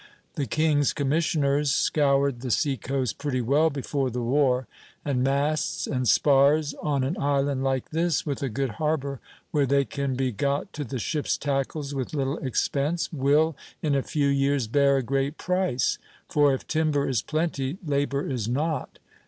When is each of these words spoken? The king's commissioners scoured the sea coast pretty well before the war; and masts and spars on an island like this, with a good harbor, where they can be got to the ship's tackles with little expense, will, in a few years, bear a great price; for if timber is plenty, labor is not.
The 0.33 0.47
king's 0.47 0.93
commissioners 0.93 1.71
scoured 1.71 2.41
the 2.41 2.49
sea 2.49 2.75
coast 2.75 3.19
pretty 3.19 3.39
well 3.39 3.69
before 3.69 4.09
the 4.09 4.23
war; 4.23 4.65
and 5.05 5.23
masts 5.23 5.85
and 5.85 6.07
spars 6.07 6.73
on 6.81 7.03
an 7.03 7.15
island 7.19 7.63
like 7.63 7.91
this, 7.91 8.25
with 8.25 8.41
a 8.41 8.49
good 8.49 8.71
harbor, 8.81 9.19
where 9.51 9.67
they 9.67 9.85
can 9.85 10.15
be 10.15 10.31
got 10.31 10.73
to 10.73 10.83
the 10.83 10.97
ship's 10.97 11.37
tackles 11.37 11.93
with 11.93 12.15
little 12.15 12.39
expense, 12.39 13.13
will, 13.13 13.55
in 13.83 13.93
a 13.93 14.01
few 14.01 14.27
years, 14.29 14.65
bear 14.65 14.97
a 14.97 15.03
great 15.03 15.37
price; 15.37 15.99
for 16.27 16.51
if 16.51 16.65
timber 16.67 17.07
is 17.07 17.21
plenty, 17.21 17.77
labor 17.85 18.27
is 18.27 18.47
not. 18.47 18.97